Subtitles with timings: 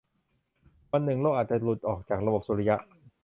[0.91, 2.77] วันหนึ่งโลกอาจจะหลุดออกจากระบบสุริยะ